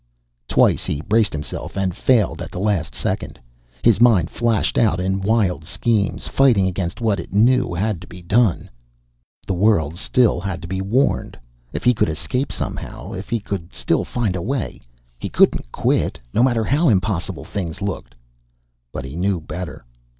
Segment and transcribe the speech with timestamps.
[0.47, 3.39] Twice he braced himself and failed at the last second.
[3.83, 8.23] His mind flashed out in wild schemes, fighting against what it knew had to be
[8.23, 8.67] done.
[9.45, 11.37] The world still had to be warned!
[11.71, 13.11] If he could escape, somehow...
[13.13, 14.81] if he could still find a way....
[15.19, 18.15] He couldn't quit, no matter how impossible things looked.
[18.91, 19.85] But he knew better.